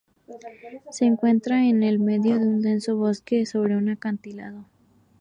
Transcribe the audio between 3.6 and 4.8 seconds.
un acantilado.